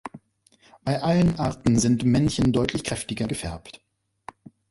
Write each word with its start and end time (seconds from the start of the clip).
Bei 0.83 0.99
allen 0.99 1.35
Arten 1.37 1.77
sind 1.77 2.01
die 2.01 2.07
Männchen 2.07 2.51
deutlich 2.53 2.83
kräftiger 2.83 3.27
gefärbt. 3.27 3.83